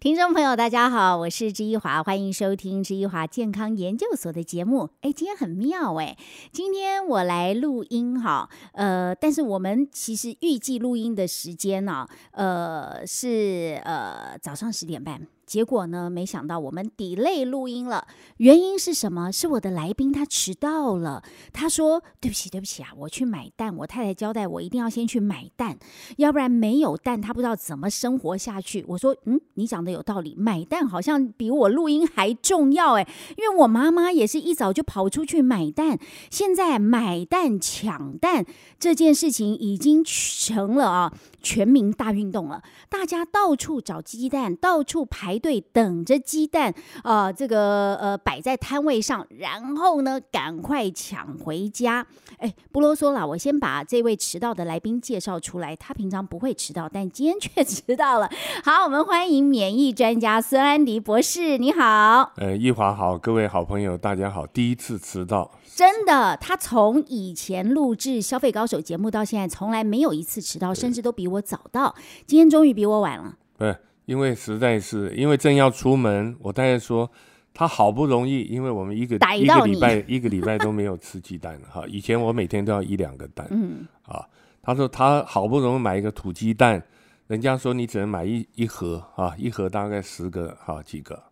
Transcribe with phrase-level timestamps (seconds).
[0.00, 4.90] 听众朋友，大家好，我是知一华，欢迎收听知一华健康研究所的节目。
[5.00, 6.16] 哎，今天很妙哎，
[6.52, 15.26] 今天我来录音哈，呃，但是我们其实预计录音的时间呢，呃，是呃早上十点半。
[15.48, 16.10] 结果呢？
[16.10, 19.32] 没想到我们 delay 录音了，原因是什么？
[19.32, 21.24] 是我的来宾他迟到了。
[21.54, 23.74] 他说：“对不起，对不起啊，我去买蛋。
[23.78, 25.78] 我太太交代我一定要先去买蛋，
[26.18, 33.08] 要不然没有蛋，他不知道怎么生活下去。”我说：“嗯，你讲的有道理，买蛋好像比我录音还重要哎，
[33.38, 35.98] 因为我妈妈也是一早就跑出去买蛋。
[36.30, 38.44] 现在买蛋抢蛋
[38.78, 47.32] 这件事情已经成了啊。”全民大运动了，大家到处找鸡蛋，到处排队等着鸡蛋啊！
[47.32, 52.06] 这个呃摆在摊位上，然后呢赶快抢回家。
[52.38, 55.74] 哎，不啰嗦了，我先把这位迟到的来宾介绍出来。
[55.76, 58.28] 他平常不会迟到，但今天却迟到了。
[58.64, 62.32] 好，我们欢迎免疫专家孙安迪博士，你好。
[62.36, 65.50] 呃，易华好，各位好朋友大家好，第一次迟到。
[65.78, 71.94] 真的，他从以前录制《消费高手》节目到现在，从来没有一次迟到，甚至都比我早到。
[72.26, 73.36] 今天终于比我晚了。
[73.56, 77.08] 对，因为实在是因为正要出门，我大概说
[77.54, 81.84] 他好不容易，因为我们一个一个礼拜一个礼拜都没有吃鸡蛋 哈。
[81.86, 84.26] 以前我每天都要一两个蛋，嗯啊，
[84.60, 86.82] 他说他好不容易买一个土鸡蛋，
[87.28, 91.22] 人家说你只能买一一盒啊，一盒大概十个哈几个。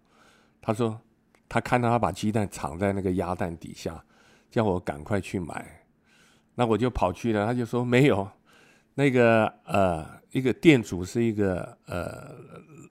[0.62, 1.00] 他说
[1.48, 4.04] 他看到他把鸡蛋藏在那个鸭蛋底下。
[4.50, 5.84] 叫我赶快去买，
[6.54, 7.46] 那我就跑去了。
[7.46, 8.28] 他就说没有，
[8.94, 12.34] 那个呃，一个店主是一个呃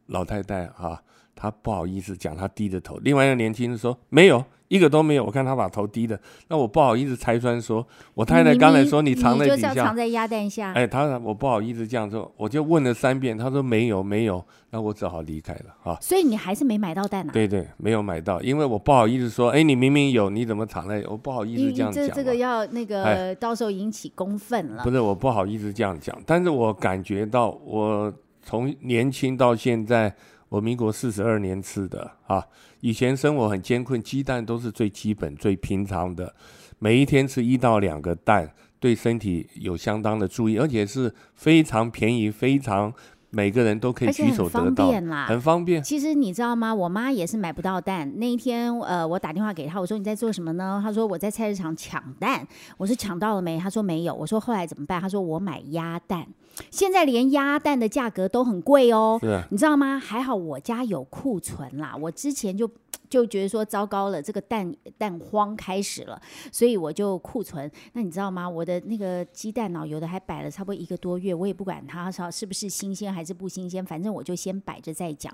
[0.08, 1.02] 老太太啊，
[1.36, 2.98] 她不好意思讲，他低着头。
[3.04, 4.44] 另外一个年轻人说没有。
[4.68, 10.74] 一个都没有，我看他把头低的，那我不好意思拆穿，说我太太刚才说你藏在底下，藏在鸭蛋下。
[10.74, 15.96] 哎，他我不好意思这样说，我就问了三遍，他说没有没有，那我只好离开了啊。
[16.02, 17.32] 所以你还是没买到蛋啊？
[17.32, 21.04] 对对，没有买到，因为我不好意思说，哎，你明明有，你怎么藏在？
[21.08, 22.08] 我不好意思这样讲。
[22.08, 24.84] 这这个要那个到时候引起公愤了。
[24.84, 30.12] 不是，我不好意思这样讲，但是我感觉到我从年轻到现在。
[30.56, 32.42] 我民国四十二年吃的啊，
[32.80, 36.34] 以前生活很艰困，鸡蛋都是最基本、最平常的，
[36.80, 38.50] 每一天吃一到两个蛋，
[38.80, 42.94] 对身体有相当的注意，而且是非常便宜、非常
[43.36, 44.90] 每个人都可以举手得到，
[45.28, 45.84] 很方便。
[45.84, 46.74] 其实你知道吗？
[46.74, 48.10] 我妈也是买不到蛋。
[48.16, 50.80] 那一天，呃，我打电话给她，我说你在做什么呢？
[50.82, 52.48] 她说我在菜市场抢蛋。
[52.78, 53.60] 我说抢到了没？
[53.60, 54.14] 她说没有。
[54.14, 55.02] 我说后来怎么办？
[55.02, 56.26] 她说我买鸭蛋。
[56.72, 59.20] 现在连鸭蛋的价格都很贵哦，
[59.50, 60.00] 你知道吗？
[60.00, 62.72] 还好我家有库存啦，我之前就。
[63.10, 66.22] 就觉得说糟糕了，这个蛋蛋荒开始了，
[66.52, 67.70] 所以我就库存。
[67.94, 68.50] 那你知道吗？
[68.50, 75.32] 我的那个鸡蛋呢，有的还摆了差不多一个多月，我也不管它说是不是新鲜还是不新鲜，反正我就先摆着再讲。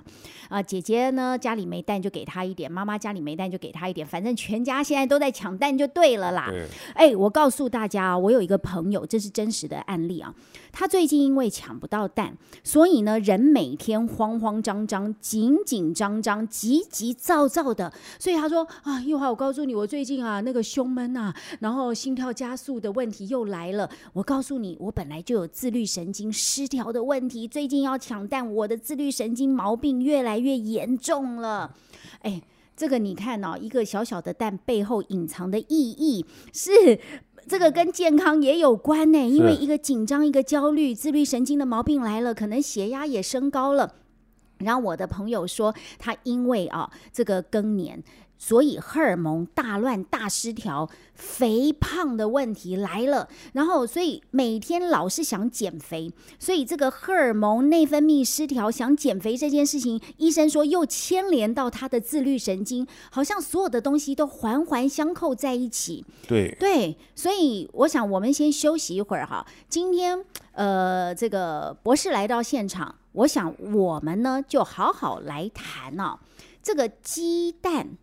[0.49, 6.51] 啊，姐姐呢家里没蛋就给她一点，妈妈家里没蛋就给她一点，反正全家现在都在抢蛋就对了啦。
[6.93, 10.33] 哎，我告诉大家，我有一个朋友，这是真实的案例啊。
[10.73, 17.60] 他最近因为抢不到蛋，所以呢人每天慌慌张张、紧紧张张、急急躁躁。
[17.73, 23.89] 的，所以他说啊，玉华，我告诉你，我最近啊那个胸闷啊，然后心跳加速的问题又来了。
[24.13, 31.75] 我告诉你，我本来就有自律神经失调的问题，最近要抢蛋，我的自律神经毛病越来越严重了。
[32.22, 32.41] 哎，
[32.75, 36.99] 这个你看哦，一个小小的蛋背后隐藏的意义是，
[37.47, 39.17] 这个跟健康也有关呢。
[39.28, 43.95] 因为一个紧张，一个焦虑，自律神经的毛病来了，可能血压也升高了。
[44.63, 48.03] 然后我的朋友说，他因为啊这个更年，
[48.38, 53.27] 所以荷尔蒙大乱大失调，肥胖的问题来了。
[53.53, 66.03] 然后所以每天老是想减肥，所以这个荷尔蒙内分泌失调，想减肥这件事情，医生说又牵连到他的自律神经，好像所有的东西都环环相扣在一起。
[66.28, 69.45] 对对，所以我想我们先休息一会儿哈。
[69.69, 70.23] 今天
[70.53, 72.96] 呃，这个博士来到现场。
[73.13, 76.19] 我想，我们呢就好好来谈哦，
[76.61, 77.97] 这个鸡蛋，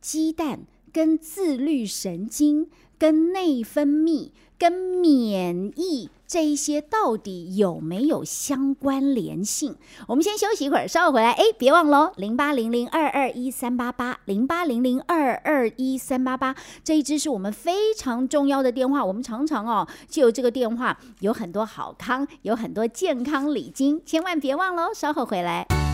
[0.00, 0.60] 鸡蛋
[0.92, 9.76] 跟自律神经、跟内分泌、跟免疫这一些到底有没有相关联性？
[10.08, 11.32] 我们先休息一会儿，稍后回来。
[11.32, 19.04] 哎，别忘了零八零零二二一三八八，零八零零二二一三八八，这一支是我们非常重要的电话。
[19.04, 24.88] 我们常常哦，就有这个电话，有很多好康，有很多健康礼金，千万别忘了。
[24.94, 25.85] 稍后回来。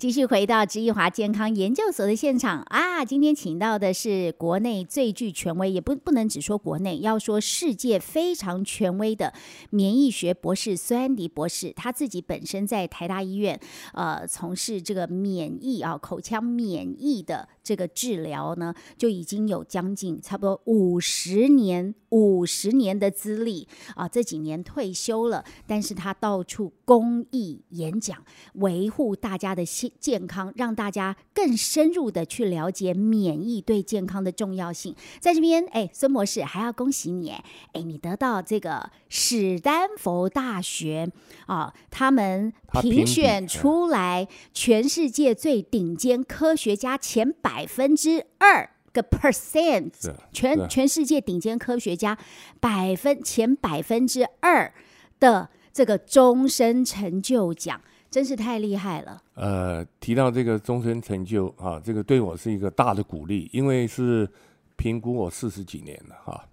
[0.00, 3.04] 继续回到知易华健康研究所的现场啊！
[3.04, 9.34] 今天请到的是国内最具权威，也不不能只说国内，要说世界非常权威的
[9.68, 11.74] 免疫学博士孙安迪博士。
[11.76, 13.60] 他自己本身在台大医院
[13.92, 24.08] 呃从事这个免疫啊口腔免疫的这个治疗呢，就已经有将近差不多五十年五十年的资历啊。
[24.08, 28.24] 这几年退休了，但是他到处公益演讲，
[28.54, 29.92] 维护大家的心。
[30.00, 34.96] 健康，让大家更深入的去了解免疫对健康的重要性。
[35.20, 41.08] 在这边，哎，孙博士还要恭喜你，哎，你得到这个史丹佛大学
[41.46, 49.92] 啊，他们评选出来全世界最顶尖科学家前百分之二个 percent，
[50.32, 52.18] 全全世界顶尖科学家
[52.60, 54.72] 百分前百分之二
[55.18, 57.80] 的这个终身成就奖。
[58.10, 59.22] 真是太厉害了。
[59.34, 64.28] 呃，提到这个终身成就啊，这个对我是一个大的鼓励，因为是
[64.74, 66.44] 评估我四十几年了哈。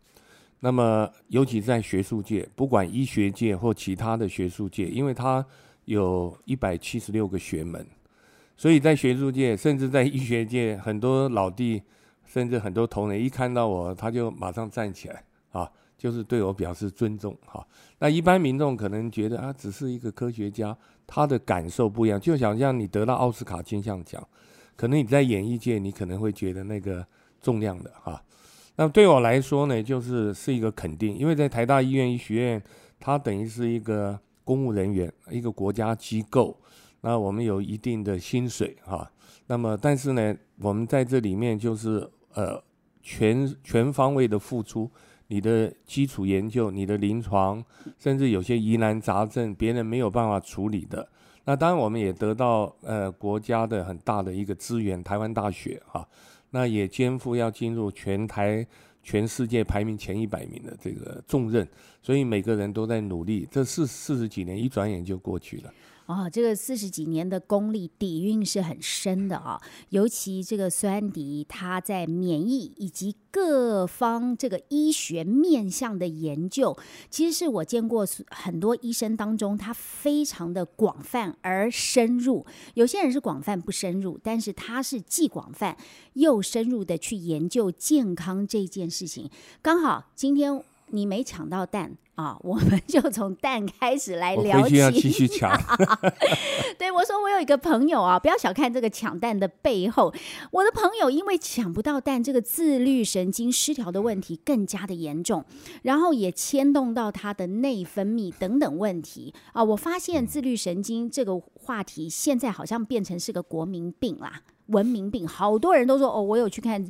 [0.59, 5.43] 那么，尤其在学术界，不管医学界或其他的学术界，因为它
[5.87, 7.85] 有一百七十六个学门，
[8.55, 11.81] 所以在学术界，甚至在医学界，很多老弟，
[12.25, 17.65] 甚至很多同仁，一看到我，他就马上站起来啊，就是对我表示尊重哈。
[17.99, 20.77] 那一般民众可能觉得啊，只是一个科学家。
[21.09, 24.21] 他的感受不一样，就想像你得到奥斯卡金像奖，
[24.75, 27.07] 可能你在演艺界，你可能会觉得那个
[27.39, 28.21] 重量的哈。
[28.75, 32.63] 那对我来说呢，就是是一个肯定，因为在台大医院医学院，
[32.99, 36.57] 它等于是一个公务人员，一个国家机构，
[37.01, 39.11] 那我们有一定的薪水哈。
[39.47, 42.63] 那么，但是呢，我们在这里面就是呃
[43.01, 44.89] 全全方位的付出。
[45.29, 47.61] 你的基础研究、你的临床，
[47.99, 51.05] 甚至有些疑难杂症，别人没有办法处理的。
[51.43, 56.07] 那当然，我们也得到呃国家的很大的一个资源，台湾大学哈，
[56.51, 58.65] 那也肩负要进入全台、
[59.07, 61.65] 全世界排名前一百名的这个重任，
[62.03, 63.47] 所以每个人都在努力。
[63.49, 65.73] 这四四十几年，一转眼就过去了。
[66.07, 76.77] 哦，这个四十几年的功力底蕴是很深的啊，尤其这个孙安迪他在免疫以及各方这个医学面向的研究，
[77.09, 82.45] 其实是我见过很多医生当中，他非常的广泛而深入。
[82.75, 85.75] 有些人是广泛不深入，但是他是既广泛
[86.13, 89.29] 又深入的去研究健康这件事情。
[89.61, 91.97] 刚好今天你没抢到蛋。
[92.15, 94.77] 啊， 我们就从蛋开始来聊起。
[94.77, 95.55] 要继续抢。
[96.75, 100.11] 对，我说我有一个朋友啊，不要小看这个抢蛋的背后。
[100.49, 105.45] 我的朋友因为抢不到蛋，这个自律神经失调的问题更加的严重，
[105.83, 109.63] 然后也牵动到他的内分泌等等问题啊。
[109.63, 114.41] 我发现自律神经这个话题现在好像变成是个国民病啦。
[114.67, 116.83] 文明病，好多人都说哦，我有去看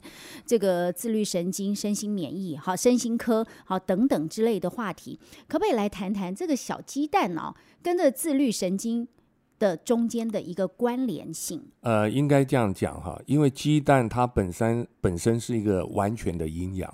[0.45, 7.53] 这个自律神经、身心免疫、好身心科、好等等之类的话题，可不可以来谈谈这个小鸡蛋呢？
[7.81, 9.07] 跟这自律神经
[9.59, 11.63] 的中间的一个关联性？
[11.81, 16.91] 呃，应该这样讲哈，因为鸡蛋它本身本身是一个完全的营养，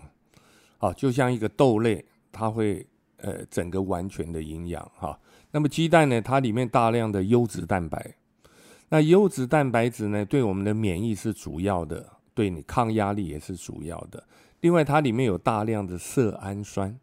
[0.78, 2.86] 好，就像一个豆类，它会
[3.18, 5.18] 呃整个完全的营养哈。
[5.52, 8.16] 那么鸡蛋呢，它里面大量的优质蛋白。
[8.94, 12.06] 那优质蛋白质呢，对我们的免疫是主要的，
[12.36, 14.24] 对你抗压力也是主要的。
[14.62, 16.96] 另外，它里面有大量的色氨酸，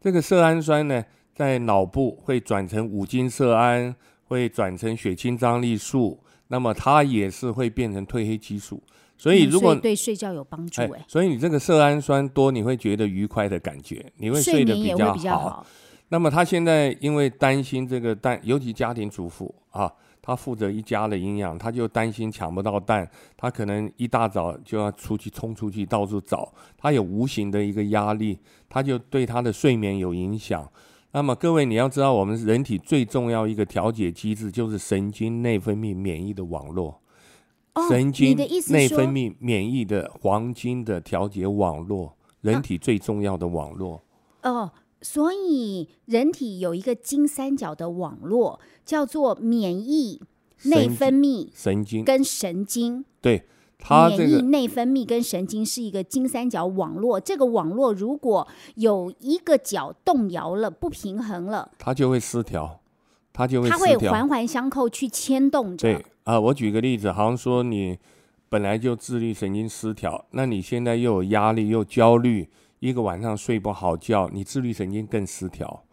[0.00, 3.92] 这个色氨酸呢，在脑部会转成五羟色胺，
[4.28, 8.80] 会转成血清张力素，那么它也是会变成褪黑激素。
[9.18, 15.66] 所以，如果对睡觉有帮助，哎，所以你这个色氨酸多，你会觉得愉快的感觉，你会睡得比较好。
[16.10, 19.92] 那么他现在因为担心这个蛋，尤其家庭主妇啊。
[20.26, 28.36] 他负责一家的营养，他就担心抢不到蛋，他可能一大早就要出去冲出去到处找，他有无形的一个压力，
[28.68, 30.68] 他就对他的睡眠有影响。
[31.12, 37.00] 那么各位你要知道，我们人体最重要一个调节机制就是神经内分泌免疫的网络，
[37.88, 38.36] 神经
[38.70, 44.02] 内分泌免疫的黄金的调节网络，人体最重要的网络。
[44.42, 44.72] 哦。
[45.08, 50.20] 所以，人体有一个金三角的网络，叫做免疫、
[50.64, 53.04] 内分泌、神经跟神经。
[53.20, 53.44] 对，
[53.78, 57.20] 它免疫、内分泌跟神经是一个金三角网络。
[57.20, 62.80] 这个网络如果有一个角动摇了、不平衡了，它就会失调，
[63.32, 65.86] 它就会它会环环相扣去牵动着。
[65.86, 67.96] 对啊，我举个例子，好像说你
[68.48, 72.48] 本来就自律神经失调，那你现在又有压力又焦虑。
[72.78, 75.84] 一个晚上睡不好觉，你自律神经更失调，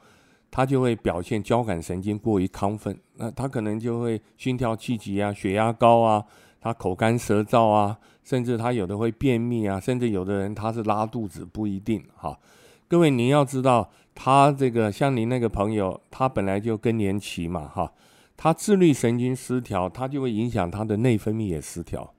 [0.52, 6.24] 他就会表现交感神经过于亢奋，那他可能就会心跳气急啊，血压高啊，
[6.60, 12.38] 他口干舌燥啊，甚至他有的会便秘啊，甚至有的人他是拉肚子，不一定哈。
[12.88, 17.92] 各位您要知道，他这个像您那个朋友，他本来就更年期嘛哈，
[18.38, 22.14] 他自律神经失调，他就会影响他的内分泌也失调，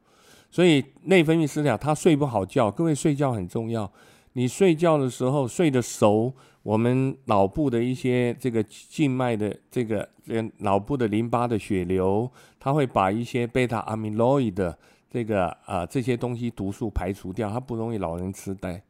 [0.50, 2.70] 所以内分泌失调，他睡不好觉。
[2.70, 3.92] 各位睡觉很重要。
[4.34, 14.76] 你睡觉的时候睡得熟，我们脑部的一些这个静脉的这个呃脑部的淋巴的血流，它会把一些贝塔阿米洛伊的
[15.08, 18.82] 这个啊这些东西毒素排除掉，它不容易老人痴呆。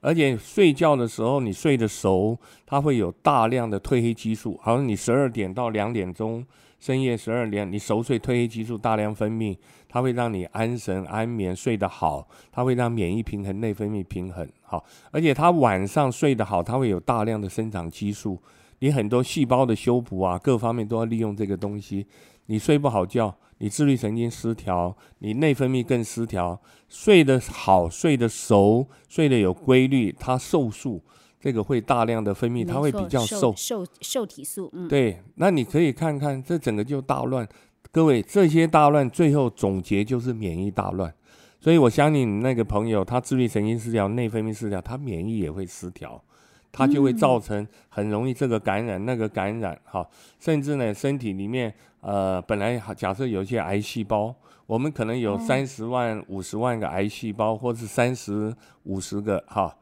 [0.00, 2.36] 而且睡觉的时候你睡得熟，
[2.66, 6.44] 它会有大量的褪黑激素，好像你十二点到两点钟。
[6.78, 9.56] 深夜十二点，你熟睡，褪黑激素大量分泌，
[9.88, 18.40] 它会让你安神安眠，睡得好，它会让免疫平衡、内分泌平衡好，而且它晚上睡得好，它会有大量的生长激素，
[18.78, 22.06] 你很多细胞的修补啊，各方面都要利用这个东西。
[22.46, 31.02] 你睡不好觉，你自律神经失调，你内分泌更失调，睡得好，睡得熟，睡得有规律，它瘦素。
[31.40, 34.68] 这个会大量的分泌，它会比较瘦，瘦瘦体素。
[34.72, 37.48] 嗯，对，那你可以看看，这整个就大乱。
[37.90, 41.14] 各位，这些大乱最后总结就是免疫大乱。
[41.60, 46.22] 所以我相信你那个朋友，他自律神经失调、内分泌失调，他免疫也会失调，
[46.70, 50.06] 他就会造成很容易这个感染、那个感染，哈，
[50.38, 54.34] 甚至呢，身体里面呃本来假设有一些癌细胞，
[54.66, 58.54] 我们可能有三十万、五十万个癌细胞，或是三十
[58.84, 59.76] 五十个，哈。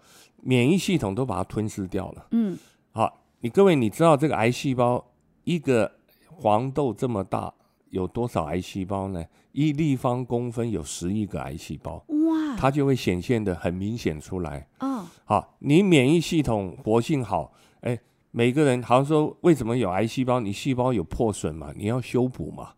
[0.47, 2.29] 免疫系统都把它吞噬掉了。
[2.31, 2.57] 嗯，
[2.93, 5.05] 好，你各位，你知道这个癌细胞
[5.43, 5.91] 一个
[6.27, 7.53] 黄豆这么大
[7.91, 9.25] 有多少癌细胞呢？
[9.51, 11.97] 一立方公分有十亿个癌细胞。
[12.07, 14.69] 哇，它就会显现的很明显出来。
[14.79, 17.99] 哦，好，你免疫系统活性好，哎，
[18.31, 20.39] 每个人好像说为什么有癌细胞？
[20.39, 21.73] 你细胞有破损嘛？
[21.77, 22.75] 你要修补嘛？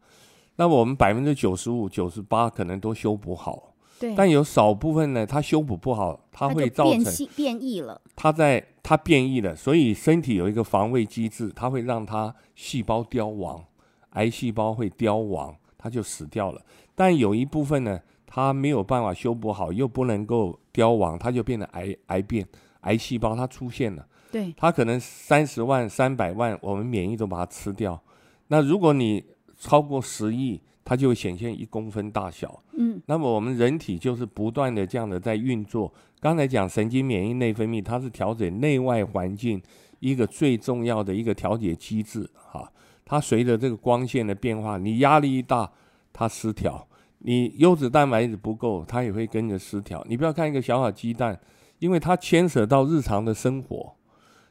[0.56, 3.74] 那我们百分之九十五、九十八可能都修补好。
[4.16, 8.00] 但有少部分呢，它修补不好，它会造成变异了。
[8.14, 13.64] 它在它变异了，所以身体有一个防卫机制，它会让它细胞凋亡，
[14.10, 16.62] 癌细胞会凋亡，它就死掉了。
[16.94, 22.46] 但有一部分呢，它没有办法修补好，又不能够凋亡，它就变得癌癌变，
[22.82, 24.06] 癌细胞它出现了。
[24.30, 28.00] 对，它可能三十万、三百万，我们免疫都把它吃掉。
[28.48, 29.24] 那如果你
[29.58, 35.92] 超过十亿，它就会显现一公分大小，嗯，那么我们人体就是不断的这样的在运作。
[36.18, 39.60] 刚才讲神经、免疫、内分泌，它是调整内外环境
[40.00, 42.72] 一个最重要的一个调节机制，哈。
[43.04, 45.70] 它随着这个光线的变化，你压力一大，
[46.10, 46.86] 它失调；
[47.18, 50.02] 你优质蛋白质不够，它也会跟着失调。
[50.08, 51.38] 你不要看一个小小鸡蛋，
[51.80, 53.94] 因为它牵扯到日常的生活，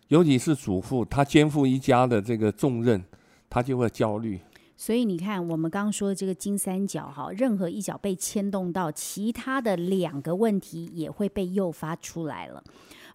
[0.09, 3.03] 尤其是主妇，她肩负一家的这个重任，
[3.49, 4.39] 她就会焦虑。
[4.79, 12.63] 所以你看，我们刚刚说的这个金三角，哈，任何一角被牵动到，其他的两个问题也会被诱发出来了，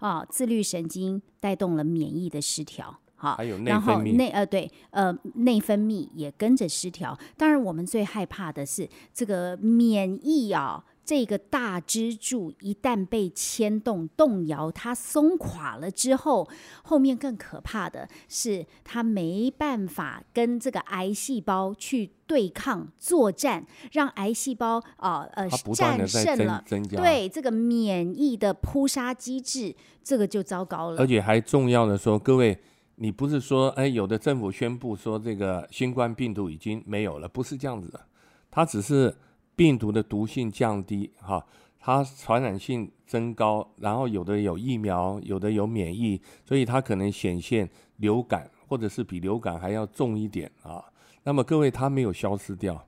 [0.00, 7.16] 啊，自律神经带动了免疫的失调，好，然后内呃对呃内分泌也跟着失调。
[7.36, 10.84] 当然，我们最害怕的是这个免疫啊。
[11.04, 16.48] 这个大支柱一旦被牵动、动摇，它松垮了之后，
[16.84, 26.64] 后面更可怕的是，它没办法跟这个癌细胞去对抗、作战，让癌细胞啊呃战胜了，
[26.96, 29.74] 对这个免疫的扑杀机制，
[30.04, 31.02] 这个就糟糕了。
[31.02, 32.56] 而且还重要的说，各位，
[33.02, 38.00] 你不是说哎，有的政府宣布说这个新冠病毒已经没有了，不是这样子的，
[38.48, 39.12] 它只是。
[39.54, 41.44] 病毒的毒性降低，哈，
[41.78, 47.68] 它传染性增高，然后有的有疫苗，有的有免疫，所以它可能显现
[47.98, 50.82] 流感，或者是比流感还要重一点啊。
[51.22, 52.82] 那么各位，它没有消失掉。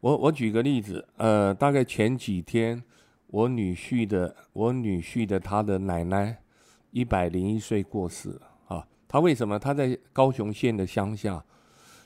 [0.00, 2.80] 我我举个例子，呃，大概前几天，
[3.28, 6.42] 我女婿的我女婿的他的奶奶
[6.90, 8.38] 一百零一岁过世。
[9.12, 9.58] 他为什么？
[9.58, 11.44] 他在高雄县的乡下。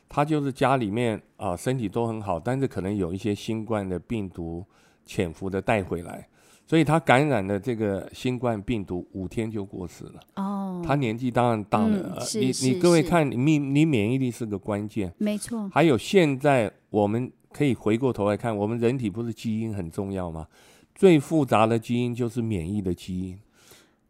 [0.09, 4.65] 他就是家里面啊，身体都很好，但是可能有一些新冠的病毒
[5.05, 6.29] 潜伏的带回来，
[6.65, 10.21] 所以他感染了这个新冠病毒，五天就过世了。
[10.37, 12.25] 哦，他年纪当然大了。
[12.35, 15.69] 你你各位看，你你免疫力是个关键，没错。
[15.71, 20.47] 还有现在我们可以回过头来看，我们人体不是基因很重要吗？
[20.95, 23.37] 最复杂的基因就是免疫的基因。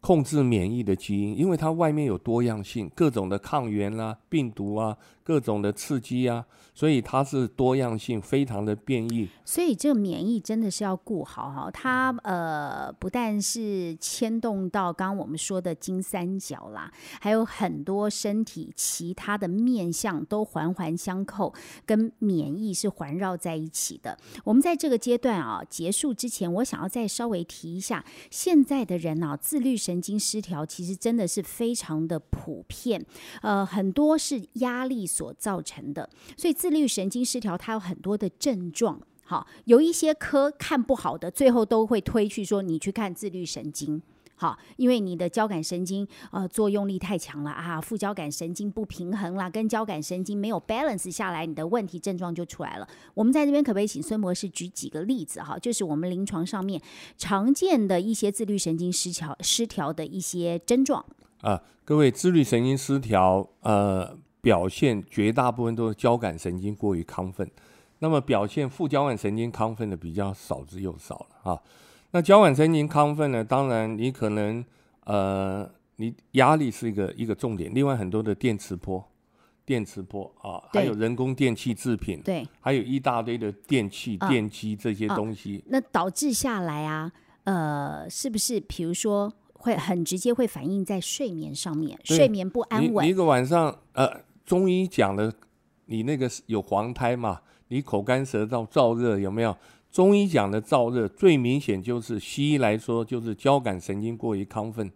[0.01, 6.47] 控制免疫的基因，因为它外面有多样性，各种的抗原啦、病毒啊、各种的刺激啊。
[6.77, 11.71] 所以它是多样性非常的变异，所以这个免疫真的是要顾好哈。
[11.71, 21.55] 它呃不但是牵动到刚刚我们说的金三角啦，还有很多身体其他的面相都环环相扣，
[21.87, 24.19] 跟免疫是环绕在一起的。
[24.45, 33.03] 我们在这个阶段啊结束之前，我想要再稍微提一下，现在的人啊自律神经失调其实真的是非常的普遍，
[33.41, 36.57] 呃很多是压力所造成的，所以。
[36.57, 38.99] 自律神经失调，它有很多的症状。
[39.23, 44.01] 好，有一些科看不好的，最后都会推去说你去看自律神经。
[44.37, 52.89] 好，因为你的交感神经呃作用力太强了啊，副交感神经不平衡啦，跟交感神经没有 balance 下来，你的问题症状就出来了。
[53.13, 55.59] 我们在这边可不可以请孙博士举几个例子哈？
[55.59, 56.81] 就是我们临床上面
[57.19, 61.05] 常见的一些自律神经失调失调的一些症状
[61.43, 61.63] 啊。
[61.85, 64.17] 各位，自律神经失调呃。
[64.47, 67.51] 表现绝大部分都是交感神经过于亢奋，
[67.99, 71.61] 那么表现副交感神经亢奋的比较少之又少了啊。
[72.13, 74.65] 那交感神经亢奋呢，当然你可能
[75.03, 79.05] 呃，你压力是一个一个重点，另外很多的电磁波、
[79.65, 87.11] 电磁波啊，还有人工电器制品，对，还有一大堆的电器、电机这些东西，那导致下来啊，
[87.43, 94.25] 呃，是不是比如说会很直接会反映在睡眠上面，睡眠不安稳，一个晚上呃。
[94.47, 95.31] 中医讲的，
[95.87, 97.41] 你那个有黄胎嘛？
[97.69, 99.55] 你口干舌燥、燥热有没有？
[99.91, 104.89] 中医讲的燥热最明显就是西医来说就是交感神经过于亢奋，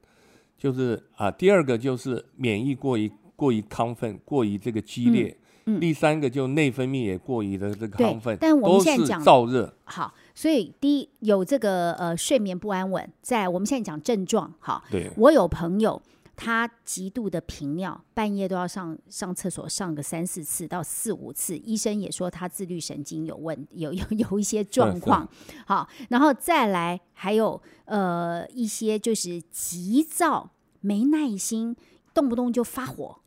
[0.56, 5.36] 就是啊，第二个就是免疫过于过于亢奋、过于这个激烈，
[5.80, 9.74] 第三个就内分泌也过于的这个亢奋，但我们现在讲燥热。
[9.84, 14.52] 好，所以第一有这个呃睡眠不安稳，在我们现在讲症状。
[14.60, 16.00] 好，对我有朋友。
[16.42, 21.54] 他极度的频尿，半夜都要上上厕所，上个三四次到四五次。
[21.58, 25.28] 医生也说他自律神经有问，有有有一些状况。
[25.68, 31.76] 好，然后再来还有呃一些就是急躁、没耐心，
[32.14, 33.20] 动不动就发火。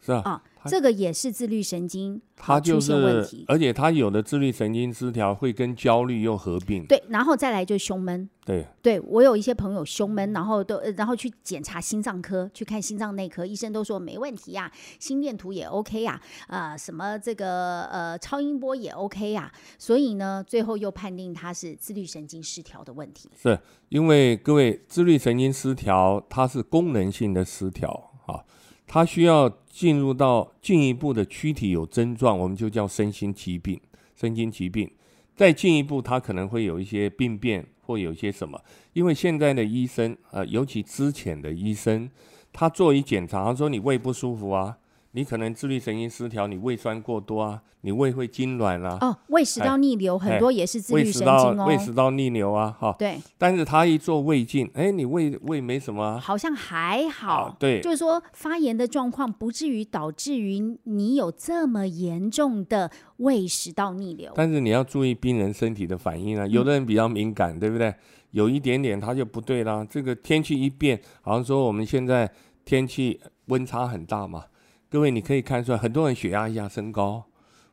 [0.00, 0.42] 是啊。
[0.66, 6.84] 这个也是自律神经它就是问题，而且它有的自律神经失调会跟焦虑又合并。
[6.84, 8.28] 对，然后再来就胸闷。
[8.44, 23.30] 对，对我有一些朋友胸闷，然后都然后去检查心脏科，去看心脏内科，医生都说没问题呀，心电图也 OK 呀，啊，什么这个呃超音波也 OK 呀，所以呢，最后又判定他是自律神经失调的问题。
[23.34, 28.44] 是因为各位自律神经失调，它是功能性的失调啊。
[28.92, 33.80] 它需要进入到进一步的躯体有症状，我们就叫身心疾病。
[34.16, 34.90] 身心疾病
[35.36, 38.60] 再进一步，它可能会有一些病变或有一些什么。
[38.92, 42.10] 因为现在的医生，呃，尤其之前的医生，
[42.52, 44.76] 他做一检查，他说你胃不舒服啊。
[45.12, 48.96] 你可能自律神经失调，你胃酸过多啊，你胃会痉挛啦。
[49.00, 51.64] 哦，胃食道逆流很多也是自律神经哦。
[51.66, 52.94] 胃食道逆流啊，哈。
[52.96, 53.18] 对。
[53.36, 56.20] 但是他一做胃镜，哎，你胃胃没什么。
[56.20, 57.56] 好像还好。
[57.58, 57.80] 对。
[57.80, 64.30] 就是说发炎的状况不至于导致于你有这么严重的胃食道逆流。
[64.36, 67.92] 但是你要注意病人身体的反应啊，有的人比较敏感，对不对？
[68.30, 69.84] 有一点点他就不对啦。
[69.90, 72.30] 这个天气一变，好像说我们现在
[72.64, 74.44] 天气温差很大嘛。
[74.92, 77.22] 各位，你可以看出来，很多人血压一下升高，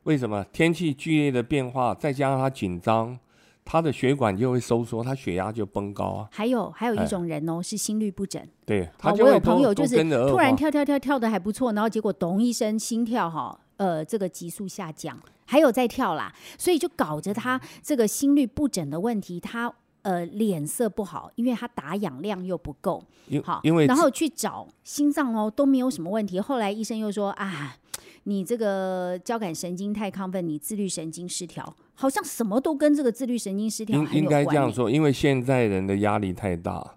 [0.04, 0.44] 为什么？
[0.52, 3.18] 天气剧烈的变化，再加上他紧张，
[3.64, 6.28] 他的血管就会收缩，他血压就崩高啊。
[6.30, 8.40] 还有还有一种人哦，是心律不整。
[8.64, 9.96] 对，我有朋友就是
[10.28, 19.74] 突然跳跳跳跳的还不错，然后结果咚一声心跳哈，呃，这个急速下降，还有在跳啦，所以就搞着他这个心律不整的问题，他。
[20.08, 23.04] 呃，脸色不好，因为他打氧量又不够，
[23.44, 26.40] 好，因为然后去找心脏哦，都没有什么问题。
[26.40, 27.76] 后来医生又说啊，
[28.22, 36.94] 你这个交感神经太亢奋，你自律神经失调，好像什么都跟这个自律神经失调应该这样说，因为现在人的压力太大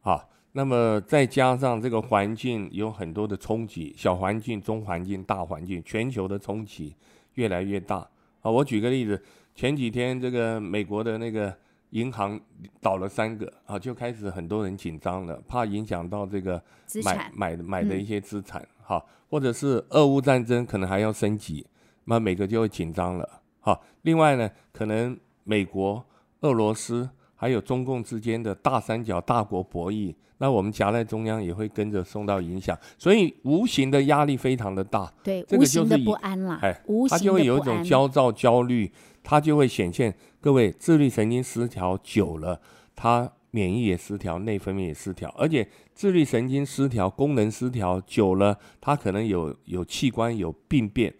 [0.00, 6.96] 啊，那么再加上这个环境有很多的冲击，小环境、中环境、大环境，全球的冲击
[7.34, 7.96] 越来越大
[8.40, 8.50] 啊。
[8.50, 9.22] 我举个例子，
[9.54, 11.54] 前几天这个美国的那个。
[11.94, 12.38] 银行
[12.80, 16.60] 倒了三个啊，就开始很多人紧张了，怕影响到这个
[17.04, 21.64] 买买买的一些资产哈，或者是俄乌战争可能还要升级，
[22.06, 23.80] 那每个就会紧张了哈。
[24.02, 26.04] 另外呢，可能美国、
[26.40, 35.12] 俄罗斯还有中共之间的大三角大国博弈，那我们夹在中央也会跟着受到影响，所以无形的压力非常的大。
[35.22, 38.90] 对，无形的不安啦，哎，他就会有一种焦躁、焦虑。
[39.26, 42.60] 它就会显现，各位自律神经失调久了，
[42.94, 51.14] 它免疫也失调，内分泌也失调，而且自律神经失调、功能失调久了，它可能有有器官有病变，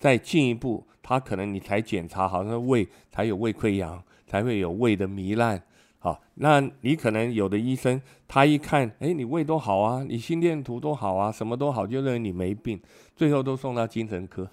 [0.00, 5.62] 再进一步，他可能你才检查好像胃才有胃溃疡，才会有胃的糜烂。
[6.00, 12.80] 好，那你可能有的医生他一看，哎，你胃都好啊，你心电图都好啊，什么都好，就认为你没病，
[13.14, 14.50] 最后都送到精神科。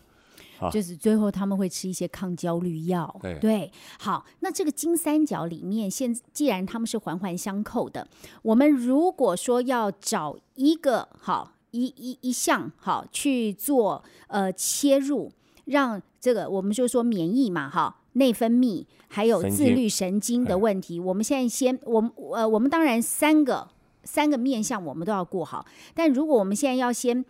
[0.69, 3.19] 就是最后他们会吃一些抗焦虑药。
[3.39, 8.08] 对，好，那这个金三角里面，现既然他们是环环相扣的，
[8.43, 15.32] 我们如果说要找一个好一一一项好去做呃切入，
[15.65, 23.69] 让这个我们就说免疫嘛，哈，内分泌还有自律神经的问题，我们现在先，我们呃，我们当然三个
[24.04, 27.24] 三个面向我们都要顾好，但如果我们现在要先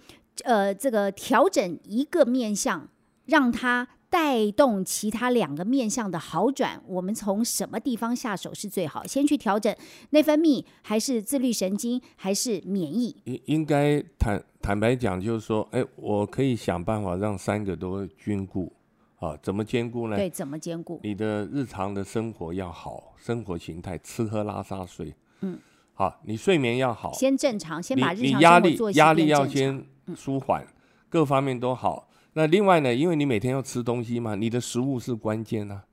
[0.43, 2.89] 呃这个调整一个面向。
[3.25, 9.05] 让它带动其他两个面向的好转，我们从什么地方下手是最好？
[9.05, 9.73] 先去调整
[10.09, 13.15] 内分泌，还是自律神经，还是免疫？
[13.23, 18.73] 应应该坦坦白讲，就是说，哎，我可以想办法让三个都兼顾
[19.19, 19.37] 啊？
[19.41, 20.17] 怎么兼顾呢？
[20.17, 20.99] 对，怎么兼顾？
[21.03, 25.57] 你的日常的生活要好，生活形态吃喝拉撒睡，嗯，
[25.93, 29.85] 好，你睡眠要好，先正常，先把日常压力压力要先
[30.17, 30.67] 舒缓，
[31.07, 32.09] 各方面都好。
[32.33, 35.83] 那另外呢，因为你每天要吃东西嘛，你的食物是关键呐。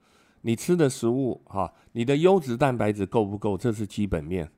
[0.43, 4.49] 你吃的食物哈，你的优质蛋白质够不够，这是基本面。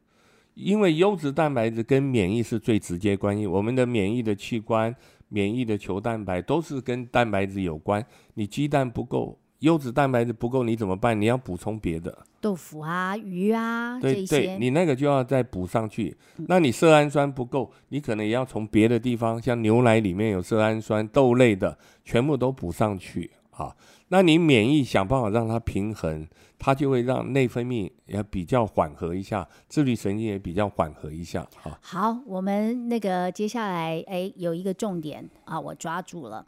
[0.55, 4.95] 因为优质蛋白质跟免疫是最直接关系，我们的免疫的器官、
[5.29, 8.05] 免疫的球蛋白都是跟蛋白质有关。
[8.35, 9.39] 你鸡蛋不够。
[9.61, 11.19] 优质蛋白质不够，你怎么办？
[11.19, 16.17] 你要补充别的，豆腐啊、鱼啊对对，你那个就要再补上去。
[16.49, 23.77] 那你色氨酸不够，你可能也要从别的地方，像牛奶里面有色氨酸、豆类的，全部都补上去啊。
[24.09, 26.27] 那你免疫想办法让它平衡，
[26.59, 31.79] 它就会让内分泌也比较缓和一下，自律神经也比较缓和一下啊。
[31.83, 36.45] 好，我们那个接下来哎有一个重点啊，我抓住了。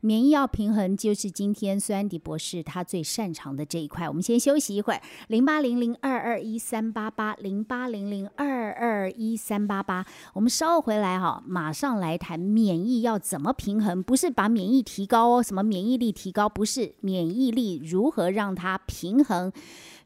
[0.00, 4.08] 免疫要平衡，就是今天孙安迪博士他最擅长的这一块。
[4.08, 10.04] 我们先休息一会儿，零八零零二二一三八八，零八零零二二一三八八。
[10.34, 19.52] 我们稍后回来哈，马上来谈免疫要怎么平衡，不是把免疫提高哦，什么免疫力提高，不是免疫力如何让它平衡。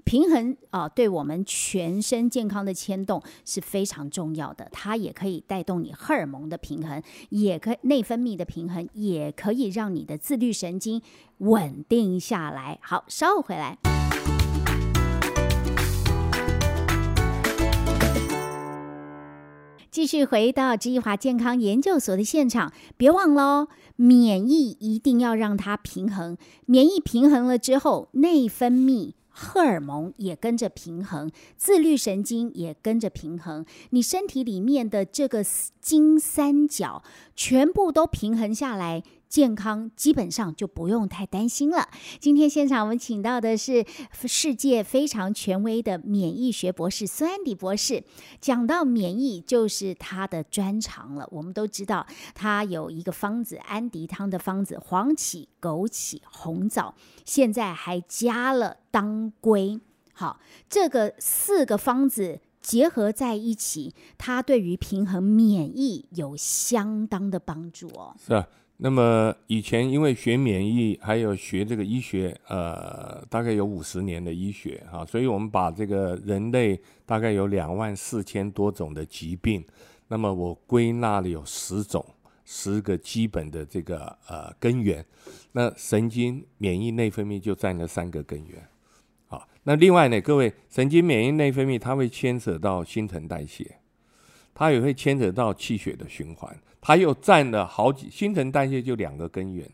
[0.04, 4.68] 平衡啊，对我们全身健康的牵动是非常重要的。
[4.72, 11.00] 它也可以带动你荷尔蒙的平衡，也可内分泌的平衡，也可以让你的自律神经
[11.38, 12.78] 稳定下来。
[12.82, 13.78] 好，稍后回来，
[19.90, 22.72] 继续回到知易华健康研究所的现场。
[22.96, 26.36] 别忘了哦，免疫一定要让它平衡。
[26.66, 29.12] 免疫平衡了之后，内分泌。
[29.42, 35.42] 荷尔蒙也跟着平衡，自律神经也跟着平衡，你身体里面的这个
[35.80, 37.02] 金三角
[37.34, 39.02] 全部都平衡下来。
[39.30, 41.88] 健康基本上就不用太担心了。
[42.18, 43.86] 今天现场我们请到的是
[44.26, 48.02] 世界非常权威的免疫学博士孙安迪博士，
[48.40, 51.28] 讲到免疫就是他的专长了。
[51.30, 59.80] 我们都知道他有一个方子安迪汤的方子，黄芪、枸杞、红枣，现在还加了当归。
[60.12, 68.16] 好，这个四个方子结合在一起，它对于平衡免疫有相当的帮助哦。
[68.26, 68.48] 是啊。
[68.82, 79.62] 那么以前因为学免疫，还有学这个医学，呃，大概有五十年的医学哈，所以我们把这个人类大概有两万四千多种的疾病，
[80.08, 82.02] 那么我归纳了有十种，
[82.46, 85.04] 十个基本的这个呃根源，
[85.52, 88.66] 那神经、免疫、内分泌就占了三个根源，
[89.28, 93.76] 好，那另外呢，各位神经、免疫、内分泌，它会牵扯到新陈代谢。
[94.52, 99.68] 它也会牵扯到气血的循环，它又占了好几新陈代谢就两个根源，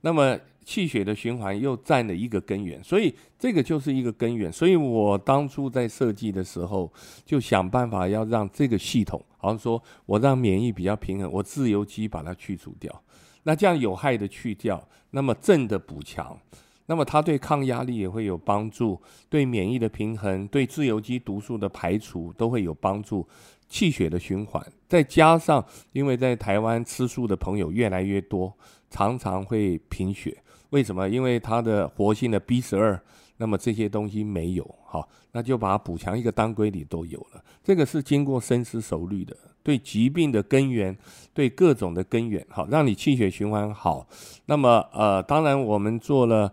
[0.00, 4.52] 那么气血的循环又占了一个根源，所以这个就是一个根源。
[4.52, 6.92] 所以我当初在设计的时候，
[7.24, 13.02] 就想办法要让这个系统，好像说我让免疫比较平衡，我自由基把它去除掉，
[13.44, 16.38] 那这样有害的去掉，那么正的补强，
[16.84, 23.26] 那么它对抗压力也会有帮助，对免疫的平衡，对自由基毒素的排除都会有帮助。
[23.68, 28.52] 气血的循环，再加上因为在台湾吃素的朋友越来越多，
[28.90, 30.36] 常常会贫血。
[30.70, 31.08] 为什么？
[31.08, 33.00] 因为它的活性的 B 十二，
[33.36, 37.44] 那么这些东西没有，好，那就把它补强，一个当归里都有了。
[37.62, 40.96] 这个是经过深思熟虑的，对疾病的根源，
[41.32, 44.06] 对各种的根源，好，让你气血循环好。
[44.46, 46.52] 那么，呃，当然我们做了。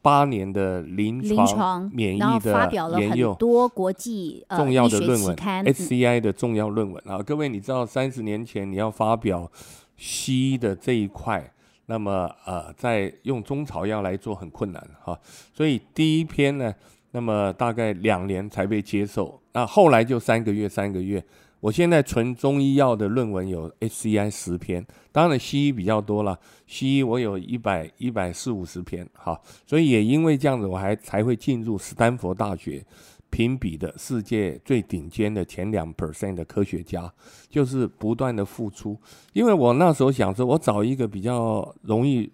[0.00, 7.18] 八年的临床免疫的研究，多国际重要的论文，SCI 的重要论文啊！
[7.22, 9.50] 各位，你知道三十年前你要发表
[9.96, 11.52] 西医的这一块，
[11.86, 15.18] 那么呃，在用中草药来做很困难哈，
[15.52, 16.74] 所以第一篇呢，
[17.12, 21.22] 那么大概两年才被接受，那后来就三个月三个月。
[21.64, 32.84] 我现在纯中医药的论文有 HCI 十篇，当然西医比较多了，西医我有一百一百四五十篇，哈，所以也因为这样子，我还才会进入斯坦福大学。
[33.30, 37.10] 评比的世界最顶尖的前两 percent 的科学家，
[37.48, 38.96] 就是不断的付出。
[39.32, 42.30] 因为我那时候想说，我找一个比较容易、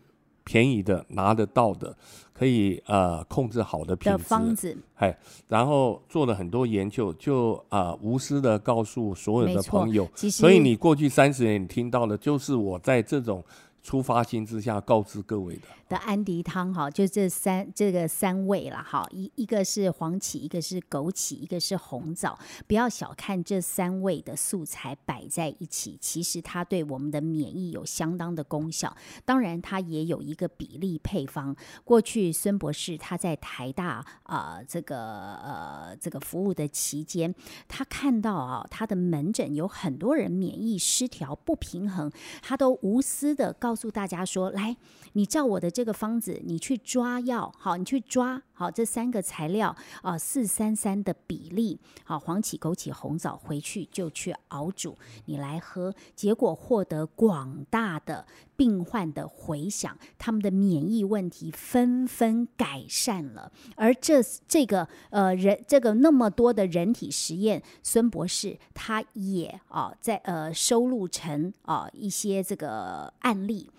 [0.51, 1.97] 便宜的、拿得到的，
[2.33, 10.09] 可以呃控制好的品质方子，哎，然后做了很多研究，就啊无私的告诉所有的朋友。
[10.17, 13.45] 所以你过去三十年你听到的，就是我在这种。
[13.83, 22.38] 出发心之下告知各位的的安迪汤哈，就这三这个三味了哈，一一个是黄芪，一个是枸杞，一个是红枣。
[22.69, 28.97] 不要小看这三味的素材摆在一起，其实它对我们的免疫有相当的功效。
[29.25, 31.57] 当然，它也有一个比例配方。
[31.83, 37.35] 过去孙博士他在台大啊这个呃这个服务的期间，
[37.66, 42.12] 他看到啊他的门诊有很多人免疫失调不平衡，
[42.43, 43.70] 他都无私的告。
[43.71, 44.77] 告诉大家说，来，
[45.13, 63.51] 你照我的这个方子，你去抓药，好，你去抓好这三个材料啊，四三三的比例，好，黄芪、枸杞、红枣，回去就去熬煮，你来喝，结果获得广大的病患的回响，他们的免疫问题纷纷改善了。
[63.77, 73.70] 而这这个呃人，这个那么多的人体实验，孙博士他也啊在呃收录成啊一些这个案例。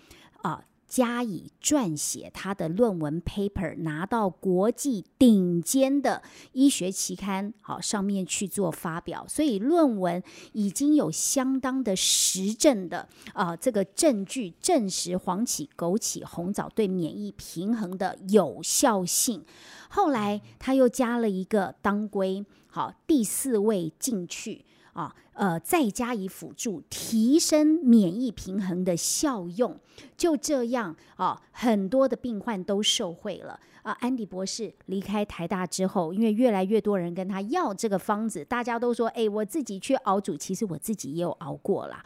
[0.42, 0.60] 啊，
[0.92, 9.24] 加以撰写他的论文 paper，拿到国际顶尖的医学期刊，好上面去做发表。
[9.26, 19.42] 所以论文已经有相当的实证的啊，这个证据证实黄芪、枸杞、红枣对免疫平衡的有效性。
[19.88, 24.66] 后来他又加了一个当归，好第四位进去。
[24.92, 29.78] 啊，呃，再加以辅助，提升免疫平衡的效用，
[30.16, 33.92] 就这样啊，很多的病患都受惠了啊。
[34.00, 42.04] 安迪博士离开台大之后，因为越来越多人跟他要这个方子，大家都说，哎，我自己去熬煮，其实我自己也有熬过啦。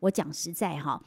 [0.00, 1.02] 我讲实在哈，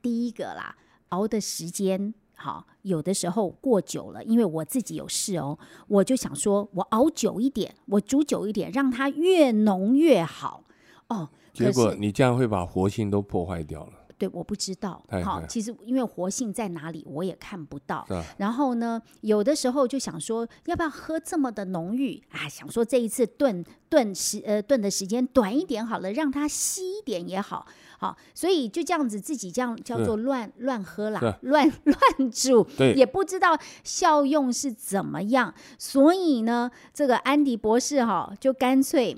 [0.00, 0.76] 第一个啦，
[1.08, 2.14] 熬的时间。
[2.40, 10.62] 好，有的时候过久了，因为我自己有事哦，我就想说，我熬久一点，我煮久一点，让它越浓越好
[11.08, 11.28] 哦。
[11.52, 13.92] 结果你这样会把活性都破坏掉了。
[14.16, 15.00] 对，我不知道。
[15.24, 18.04] 好，其实因为活性在哪里，我也看不到。
[18.36, 22.48] 然后呢，有的时候就想说，要不要喝这么的浓郁啊？
[22.48, 27.64] 想说这一次炖炖时呃炖的时间短一点好了，让它稀一点也好。
[27.98, 32.66] 好，所以就这样子自己这样叫做乱乱喝啦，乱 乱煮，
[32.96, 35.54] 也不知道效用是怎么样。
[35.78, 39.16] 所以呢，这个安迪博士哈就干脆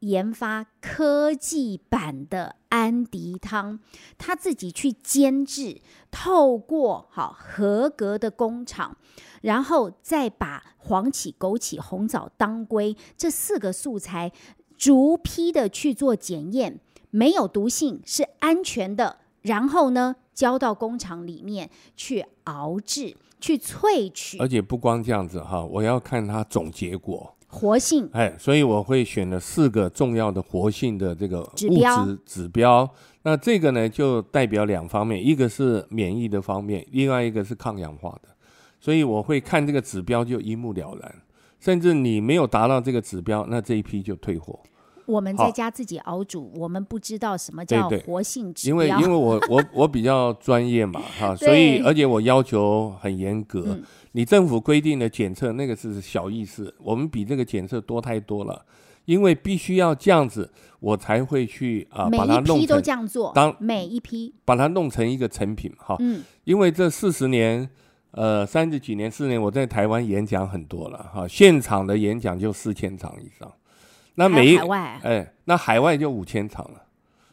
[0.00, 3.80] 研发科技版的安迪汤，
[4.16, 5.80] 他自己去监制，
[6.10, 8.96] 透过好合格的工厂，
[9.42, 14.32] 然后再把黄芪、枸杞、红枣、当归这四个素材
[14.76, 16.80] 逐批的去做检验。
[17.10, 19.18] 没有毒性，是安全的。
[19.40, 24.36] 然后呢，交到工厂里面去熬制、去萃取。
[24.38, 28.08] 而且不光这样子哈，我要看它总结果，活性。
[28.12, 32.08] 哎，所以我会选了四个重要的活性的这个指标。
[32.24, 32.88] 指标。
[33.22, 38.28] 那这个呢，就代表两方面，一个是免疫的方面，另外一个是抗氧化的。
[38.80, 41.14] 所以我会看这个指标就一目了然。
[41.58, 44.58] 甚至你没有达到这个指标，那这一批就退货。
[45.08, 48.72] 我们在家自己熬煮，我们不知道什么叫活性指标。
[48.72, 53.76] 因为因为我我 我比较专业嘛，哈，所以而且我要求很严格。
[54.12, 58.64] 你政府规定的检测那个是小意思，我们比这个检测多太多了。
[59.06, 63.32] 因为必须要这样子，我才会去啊把它弄都这样做。
[63.34, 67.66] 当每一批把它弄成一个成品，哈，嗯，因为这四十年，
[68.10, 73.50] 呃，三十几年、四年，我在台湾演讲很多了，哈，现场的演讲就四千场以上。
[74.18, 74.58] 那每一
[75.04, 76.82] 哎，那海外就五千场了，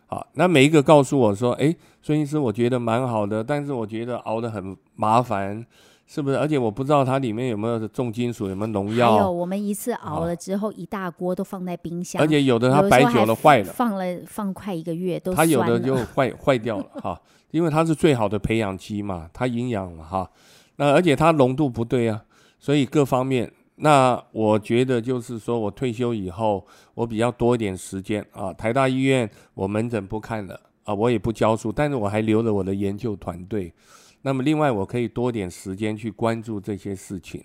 [0.06, 5.65] 好，那每一个告诉我说，哎，孙医师，我觉得蛮好的，但是我觉得熬得很麻烦，
[6.06, 6.38] 是不是？
[6.38, 9.15] 而且我不知道它里面有没有重金属，有没有农药。
[9.15, 15.34] 还有，我们一次熬了之后，一大锅都放在冰箱，而且有的它摆久了坏了，放了放快一个月都。
[15.34, 17.19] 它有的就坏坏掉了哈，
[17.50, 20.30] 因为它是最好的培养基嘛，它营养嘛哈，
[20.76, 22.24] 那而且它浓度不对啊，
[22.60, 23.52] 所以各方面。
[23.76, 28.54] 那我觉得就是说，我退休以后，我比较多一点时间啊。
[28.54, 33.74] 台大医院我门诊不看了啊，我也不教书，但是我还留了我的研究团队。
[34.22, 37.44] 那么另外，我可以多点时间去关注这些事情。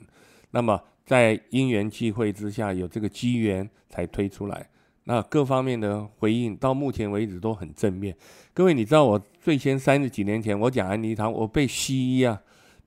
[0.52, 4.68] 那么在因缘际会之下，有这个机缘才推出来。
[5.04, 8.16] 那各方面的回应到目前为止都很正面。
[8.54, 12.40] 各位，你知道我最先三十几年前我讲安妮堂，我被西医啊，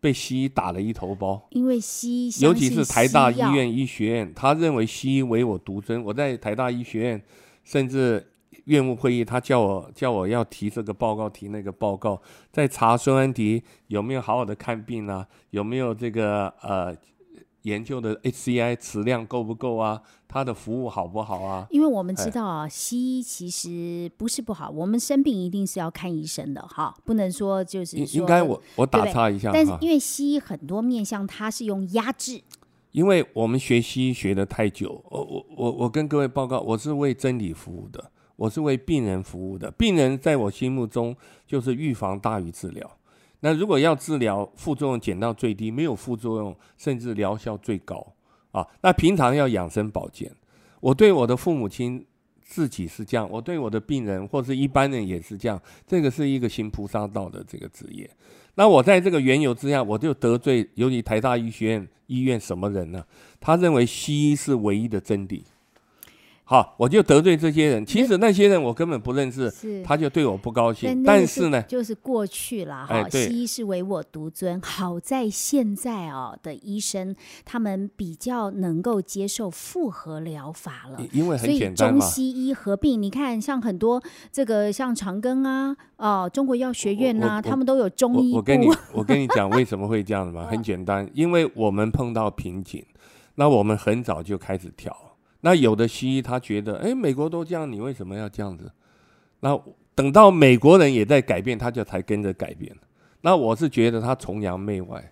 [0.04, 1.42] 被西医打了一头包。
[1.52, 6.04] 因为西医，尤其是台大医院医学院，他认为西医唯我独尊。
[6.04, 7.24] 我在台大医学院，
[7.64, 8.32] 甚至
[8.66, 16.94] 院务会议，他叫我叫我要提这个报告，提那个报告，在查孙安迪有没有好好的看病啊，有没有这个呃。
[17.64, 20.02] 研究的 HCI 质量够不够啊？
[20.28, 21.68] 它的服务好不好啊？
[21.70, 32.42] 因为我们知道啊，西医其实不是不好，我们生病一定是要看医生的哈，不能说就是应该我我打岔一下，但是因为西医很多面向它是用压制，
[32.92, 42.98] 因为我们学西医学的太久，我我我我跟各位报告，我是为真理服务的，我是为病人服务的，病人在我心目中就是预防大于治疗。
[43.46, 48.16] 那如果要治疗，副作用减到最低，没有副作用，甚至疗效最高
[48.54, 48.66] 啊！
[48.82, 50.32] 那平常要养生保健，
[50.80, 52.06] 我对我的父母亲
[52.42, 55.62] 自己是这样，我对我的病人或是一般人也是这样。
[55.86, 58.10] 这个是一个行菩萨道的这个职业。
[58.56, 63.04] 那我在这个缘由之下，我就得罪，尤其台大医学院医院什么人呢？
[63.42, 65.44] 他认为西医是唯一的真理。
[66.46, 67.86] 好，我就得罪这些人。
[67.86, 69.50] 其实那些人我根本不认识，
[69.82, 71.02] 他就对我不高兴。
[71.02, 73.08] 但是呢，就是过去了哈。
[73.10, 74.62] 西医是唯我独尊。
[74.62, 90.46] 好在现在哦的医生，他们比较能够接受复合疗法了，因为很简单中西医合并，你看像很多这个像长庚啊，哦，中国药学院呐，他们都有中医我跟你我跟你讲为什么会这样子嘛？
[90.52, 92.86] 很简单，因为我们碰到瓶颈，
[93.36, 94.96] 那我们很早就开始调。
[95.46, 98.72] 那有的西医他觉得，哎，美国都这样，你为什么要这样子？
[99.42, 99.60] 那
[99.94, 102.74] 等到美国人也在改变，他就才跟着改变。
[103.22, 105.12] 那我是觉得他崇洋媚外，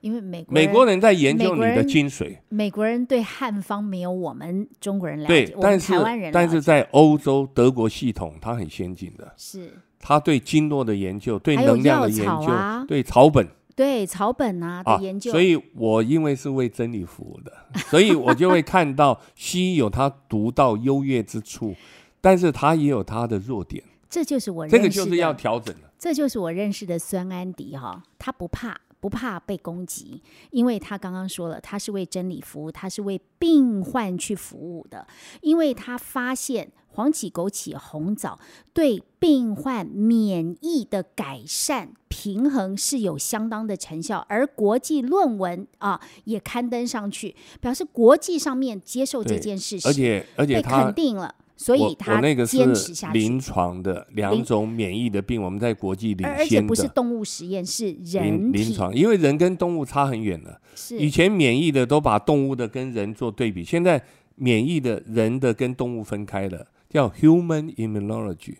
[0.00, 2.38] 因为美美国人在研究你的精髓。
[2.48, 5.92] 美国人对汉方没有我们中国人了解，但是
[6.32, 12.48] 但是在欧洲德国系统，它很先进的，是他对经络的研究，对能量的研究，
[12.88, 13.46] 对草本。
[13.76, 17.52] 对草本啊的研究，所以我因为是为真理服务的，
[17.90, 21.74] 所以我就会看到西医有它独到优越之处，
[22.20, 23.84] 但是它也有它的弱点。
[24.08, 25.82] 这就是我这个就是要调整的。
[25.98, 35.06] 这就是我认识的孙安迪哈，他不怕不怕被攻击，因为他刚刚说了，他是为真理服务，他是为病患去服务的，
[35.42, 36.72] 因为他发现。
[36.88, 38.38] 黄芪、枸杞、红枣
[38.72, 53.18] 对病患免疫的改善、平衡是有相当的成效，而国际论文啊也刊登上去，表示国际上面接受这件事情，而且而且被肯定了，所以他坚持下去。
[53.18, 60.60] 临床的两种免疫的病，我们在国际领先而且不是动物实验，是人临床，因为人跟动物差很远了。
[60.74, 64.02] 是以前免疫的都把动物的跟人做对比，现在
[64.34, 66.66] 免疫的人的跟动物分开了。
[66.88, 68.54] 叫 human immunology，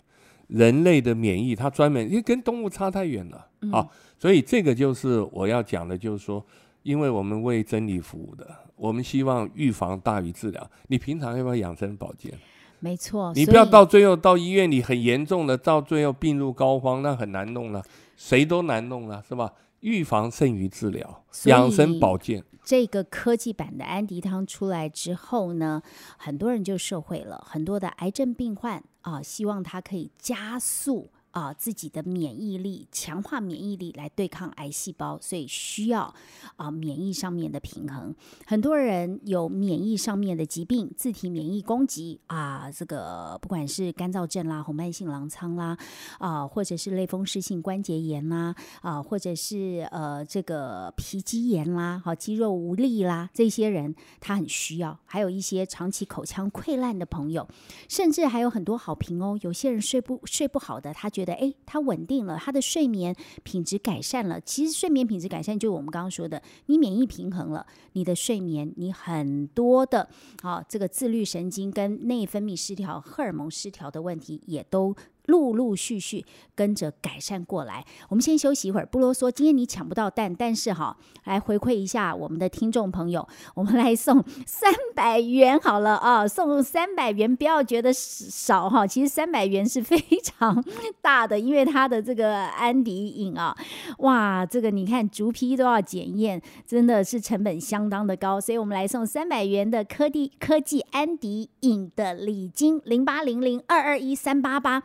[0.49, 3.87] 人类的免疫，它专门因为跟动物差太远了啊，
[4.19, 6.45] 所以这个就是我要讲的，就是说，
[6.83, 10.71] 因为我们为真理服务的，我们希望预防大于治疗。
[10.89, 12.35] 你平常要不要养生保健？
[12.81, 17.83] 没错，你不要到最后到医院里很严重的，到最后病入膏肓，那很难弄了，
[18.17, 19.53] 谁都难弄了，是吧？
[19.81, 22.43] 预防胜于治疗，养生保健。
[22.65, 25.81] 这个科技版的安迪汤出来之后呢，
[26.17, 31.11] 很多人就受惠了，很多的癌症病患啊，希望它可以加速。
[31.37, 36.15] 啊，自己的免疫力强化免疫力来对抗癌细胞，所以需要
[36.57, 38.15] 啊免疫上面的平衡。
[38.47, 45.77] 很多人有免疫上面的疾病，自体免疫攻击啊，这个不管是干燥症啦、红斑性狼疮啦
[46.19, 54.99] 啊，或者是类风湿性关节炎啦啊，或者是呃这个皮肌炎啦、好肌肉无力啦，这些人他很需要。
[55.05, 57.47] 还有一些长期口腔溃烂的朋友，
[57.91, 59.39] 甚至还有很多好评哦。
[59.43, 64.41] 有些人睡不睡不好的，他觉哎，他稳定了，他的睡眠品质改善了。
[64.41, 70.09] 其实睡眠品质改善，就我们刚刚说的，你免疫平衡了，你的睡眠，你很多的
[70.43, 74.95] 啊，这个自律神经跟内分泌失调、荷尔蒙失调的问题也都。
[75.27, 77.85] 陆陆续续跟着改善过来。
[78.09, 79.31] 我们先休息一会儿，不啰嗦。
[79.31, 90.65] 今天你抢不到蛋，但是哈，来回馈一下我们的听众朋友，我们来送三百元好了啊，送三百元，不要觉得少哈，其实三百元是非常
[91.01, 93.57] 大的，因为它的这个安迪饮啊，
[93.99, 104.83] 哇，这个你看竹皮都要检验，真的是成本相当的高，所以我们来送三百元的科技科技安迪饮的礼金零八零零二二一三八八。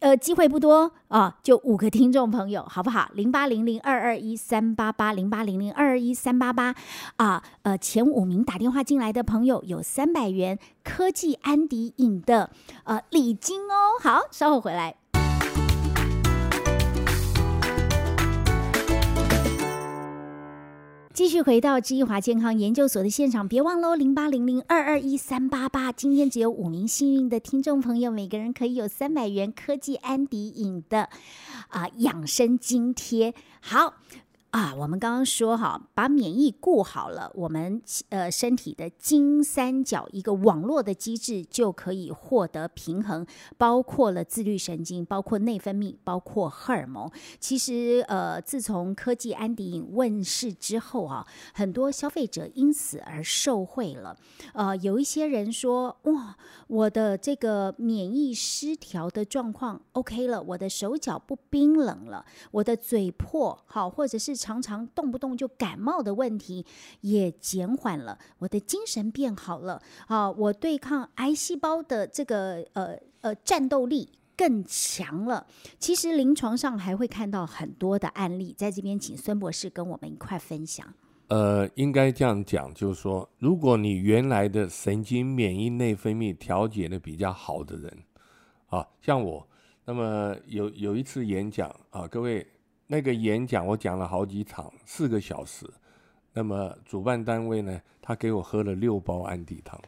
[0.00, 3.08] 呃，机会不多啊，就五个听众朋友，好不好？
[3.14, 6.74] 零八零零二二一三八八，零八零零二二一三八八
[7.16, 12.50] 啊，呃，前五名打电话进来的朋友有三百元科技安迪影的
[12.84, 13.98] 呃礼金哦。
[14.02, 14.96] 好，稍后回来。
[21.14, 25.92] 继续回到知易华健康研究所的现场，别忘喽，零八零零二二一三八八。
[25.92, 31.08] 今天只有五名幸运的听众朋友，每个人可以有三百元科技安迪影的
[31.68, 33.32] 啊养生津贴。
[33.60, 33.94] 好。
[34.54, 43.26] 啊，我们刚刚说哈，把免疫顾好了，我们呃身体的金三角一个网络的机制就可以获得平衡，
[43.58, 47.10] 包括了自律神经，包括内分泌，包括荷尔蒙。
[47.40, 54.16] 其实呃，自从科技安迪饮问世之后啊，很多消费者因此而受惠了。
[54.52, 56.36] 呃，有一些人说哇，
[56.68, 64.43] 我的这个免疫失调的状况 OK 了，我的手脚不冰冷了，我的嘴破好，或者是。
[64.44, 66.66] 常常动不动就感冒的问题
[67.00, 70.30] 也减缓了，我的精神变好了啊！
[70.30, 75.46] 我对抗癌细胞的这个呃呃战斗力更强了。
[75.78, 80.86] 其实临床上还会看到很多的案例，在这边请孙博士跟我们一块分享。
[81.28, 87.98] 呃，应该这样讲，就是说，如果你原来的神经免疫内分泌调节的比较好的人
[88.68, 89.48] 啊，像我，
[89.86, 92.46] 那么有有一次演讲啊，各位。
[92.86, 95.66] 那个演讲我讲了好几场，四个小时。
[96.36, 99.80] 那么主办单位呢，他给我喝了六包安迪汤，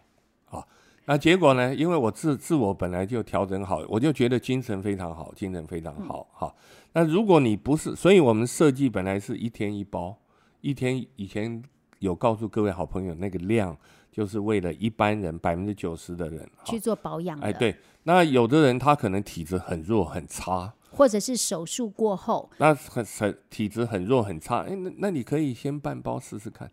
[0.45, 0.65] 啊，
[1.05, 6.55] 那结果呢，因为我自自我本来就调整好，我就觉得精神非常好，精神非常好，哈。
[6.93, 10.17] 那如果你不是，所以我们设计本来是一天一包，
[10.61, 11.61] 一天以前
[11.99, 13.77] 有告诉各位好朋友，那个量
[14.13, 17.37] 就是为了一般人百分之九十的人去做保养。
[17.41, 20.73] 哎，对，那有的人他可能体质很弱很差。
[20.97, 26.71] 或者是手术过后，那很很体质很弱很差，哎，那那你可以先半包试试看，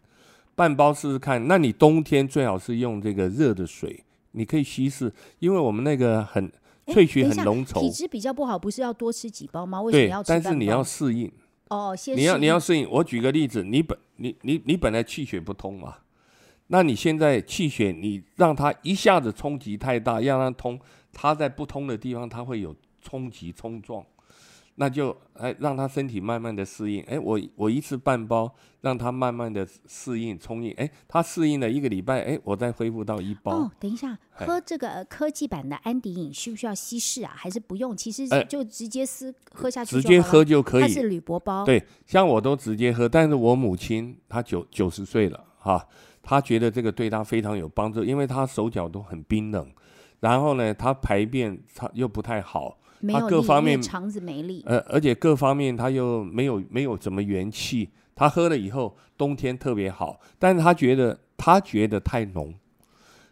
[0.56, 1.48] 半包试试看。
[1.48, 6.52] 那你冬天最好是用这个热的水，你可以稀释，因为我们那个很
[6.88, 9.82] 萃取很浓稠，体质比较不好，不是要多吃几包吗？
[9.82, 10.24] 为什么要？
[10.24, 11.32] 但是你要适应
[11.70, 12.90] 哦，先你要你要适应。
[12.90, 15.98] 我举个例子，你本你你你本来气血不通嘛，
[16.68, 20.80] 那你现在气血你让它一下子冲击太大，让它通，
[21.12, 24.06] 它在不通的地方它会有冲击冲撞。
[24.76, 27.04] 那就哎，让他身体慢慢的适应。
[27.04, 28.52] 哎，我我一次半包，
[28.82, 30.72] 让他慢慢的适应、冲应。
[30.74, 33.52] 哎，他适应了一个礼拜，哎，我再恢复到一包。
[33.52, 37.32] 哦，等一下，喝这个科技版的安迪饮需不需要稀释啊？
[37.36, 37.96] 还是不用？
[37.96, 40.82] 其实就直接撕喝下去，直接喝就可以。
[40.82, 41.64] 它是铝箔包。
[41.64, 45.88] 对，像我都直接喝，但是我母亲她九九十岁了哈，
[46.24, 49.72] 她觉得这个对她非常有帮助，因为她手脚都很冰冷，
[50.20, 52.80] 然后呢，她排便她又不太好。
[53.08, 57.90] 他各方面肠子没力，呃，而且各方面他又没有没有怎么元气。
[58.16, 62.54] 他喝了以后，冬天特别好，但是他觉得他觉得太浓，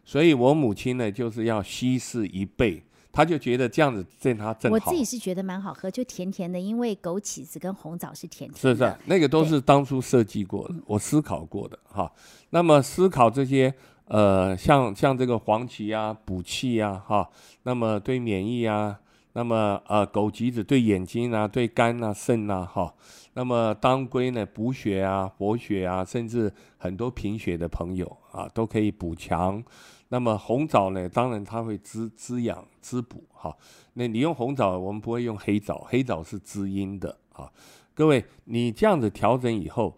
[0.03, 4.74] 所以我母亲呢就是要稀释一倍，他就觉得这样子对他正好。
[4.74, 8.76] 我自己是觉得蛮好喝，就甜甜的，因为枸杞子跟红枣是甜甜的。
[8.76, 12.11] 是是，那个都是当初设计过的，我思考过的哈。
[12.49, 13.72] 那么思考这些
[14.05, 17.30] 呃，像像这个黄芪啊，补气啊，哈，
[17.61, 18.99] 那么对免疫啊。
[19.34, 22.93] 那么，呃，枸杞子对眼睛啊、对肝啊、肾啊，哈。
[23.34, 29.63] 那么当归呢，补血啊、活血啊，甚至很多贫血的朋友啊，都可以补强。
[30.09, 33.55] 那么红枣呢，当然它会滋滋养、滋补，哈。
[33.93, 37.49] 那你用红枣，我们不会用黑枣，黑枣是滋阴的啊。
[37.93, 39.97] 各位，你这样子调整以后，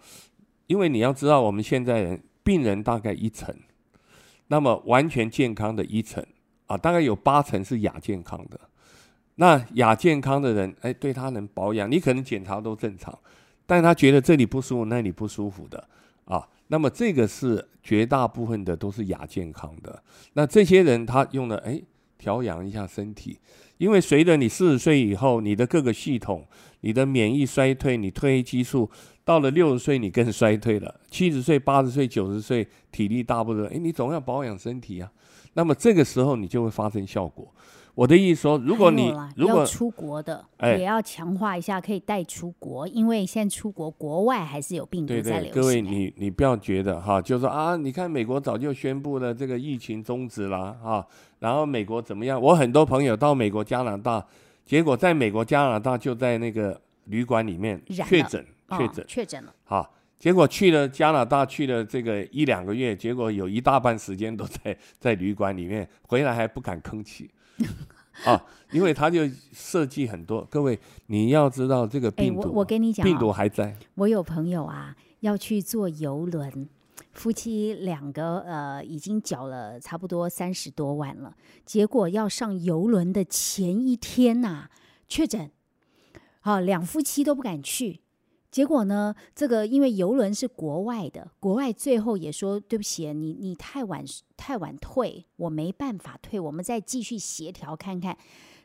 [0.68, 3.56] 因为你要知道，我们现在人病人大概一层，
[4.48, 6.24] 那么完全健康的一层
[6.68, 8.60] 啊，大概有八成是亚健康的。
[9.36, 13.18] 那亚健康的人，哎，对他能保养，你可能检查都正常，
[13.66, 15.88] 但他觉得这里不舒服，那里不舒服的
[16.26, 16.48] 啊。
[16.68, 20.02] 那么这个是绝大部分的都是亚健康的。
[20.34, 21.82] 那这些人他用了，哎，
[22.18, 23.40] 调养一下身体，
[23.78, 26.48] 因为随着你四十岁以后，你的各个系统，
[26.82, 28.90] 你的免疫衰退，你褪黑激素
[29.26, 35.12] 到了六十岁你更衰退了，七十岁、八十岁、九十岁体力大不得，哎，你总要保养身体啊。
[35.54, 37.54] 那么这个时候你就会发生效果。
[37.96, 45.62] 我的意思说，如果你如果出国的，也要强化一下，可以带出国，因为现在出国国外还是有病毒在流行。
[45.62, 51.06] 各位，你你不要觉得哈，就是说啊，你看美国早就宣布了这个疫情终止了哈，
[51.38, 52.42] 然后美国怎么样？
[52.42, 54.26] 我很多朋友到美国、加拿大，
[54.66, 59.54] 结果在美国、加拿大就在那个旅馆里面确诊，确诊，确诊了。
[59.66, 67.30] 好，结果去了加拿大，去了这个一两个月，结果有一大半时间都在在旅馆里面，回来还不敢吭气。
[68.26, 70.46] 啊，因为他就设计很多。
[70.50, 73.76] 各位，你要知道这个病毒，我跟你讲，病毒还在。
[73.96, 76.70] 我有朋友啊，要去坐游轮，
[77.12, 81.36] 夫妻两个呃，已经缴了差不多三十多万了，
[81.66, 84.70] 结果要上游轮的前一天呐，
[85.08, 85.52] 确诊，
[86.40, 88.03] 好，两夫妻都不敢去。
[88.54, 89.16] 结果呢？
[89.34, 94.06] 这个因为游轮是国外的，国外最后也说对不起，你你太晚
[94.38, 98.16] 太晚退，我没办法退，我们再继续协调看看。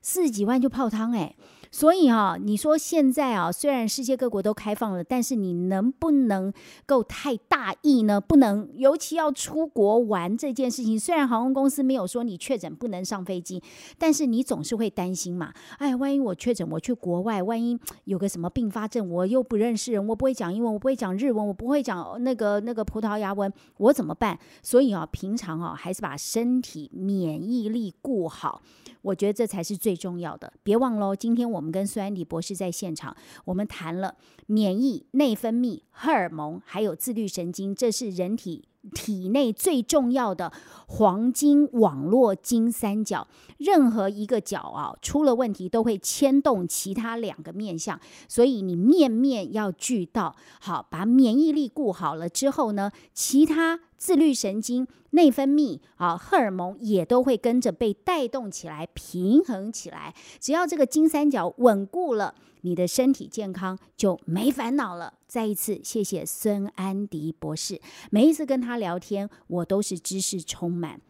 [0.09, 1.37] 四十几万就泡汤哎，
[1.71, 6.51] 所以哈，你说现在啊，虽然世界各国都开放了，但是你能不能
[6.87, 8.19] 够太大意呢？
[8.19, 13.63] 不能，尤其要出国玩这件事情，虽然航空公司没有说你确诊不能上飞机，
[13.99, 15.53] 但是你总是会担心嘛。
[15.77, 24.39] 哎，万一我确诊，我去国外，万一有个什么并发症，我又不认识人，我不会讲英文，我不会讲日文，我不会讲那个那个葡萄牙文，我怎么办？
[24.63, 28.63] 所以啊，平常啊，还是把身体免疫力顾好。
[29.03, 30.53] 我觉得这才是最重要的。
[30.63, 34.15] 别忘了，今天我们跟孙安迪博士在现场，我们谈了
[34.47, 40.53] 免疫、内分泌、荷尔蒙，还有自律神经，这是人体体内最重要的
[40.87, 43.27] 黄金网络金三角。
[43.59, 47.99] 任何一个角啊出了问题，都会牵动其他两个面相，
[48.29, 50.37] 所以你面面要俱到。
[50.61, 53.81] 好，把免疫力顾好了之后呢，其他。
[53.99, 60.15] 自律神经、内分泌啊，荷尔蒙也都会跟着被带动起来、平衡起来。
[60.39, 62.33] 只要这个金三角稳固了，
[62.63, 65.15] 你的身体健康就没烦恼了。
[65.27, 67.81] 再一次谢谢孙安迪博士，
[68.11, 71.01] 每一次跟他聊天，我都是知识充满。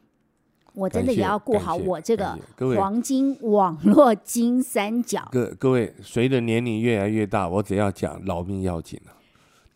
[0.74, 2.38] 我真的也要顾好我这个
[2.76, 5.28] 黄金网络金三角。
[5.32, 9.12] 各各位，随着年龄越来越大，我只要讲老命要紧了。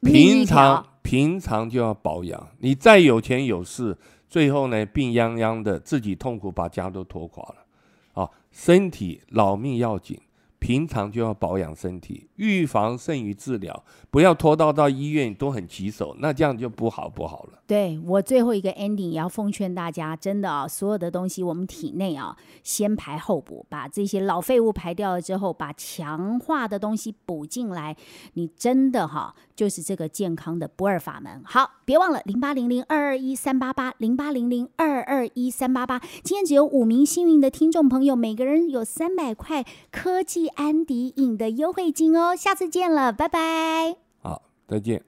[0.03, 3.97] 平常平常就要保养，你再有钱有势，
[4.29, 8.23] 最后呢病殃殃的，自己痛苦，把家都拖垮了。
[8.23, 10.21] 啊，身体老命要紧。
[10.63, 17.59] 平常就要保养身体，预防胜于治疗，不要拖到到医院都很棘手，那这样就不好不好了。
[17.67, 27.97] 对我最后一个 ending 也要奉劝大家，真的啊，所有的东西我们体内啊，先排后补，把这些老废物排掉了之后，把强化的东西补进来，
[28.35, 31.43] 你真的哈，就是这个健康的不二法门。
[31.45, 40.52] 好，别忘了零八零零二二一三八八零八零零二二一三八八，今天只有五名幸运的听众朋友，每个人有三百块科技。
[40.55, 43.97] 安迪影的优惠金哦，下次见了，拜拜。
[44.23, 45.03] 好，再见。